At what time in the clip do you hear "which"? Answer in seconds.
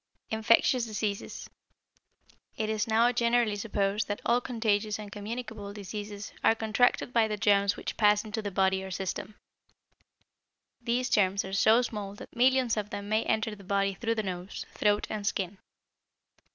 7.77-7.97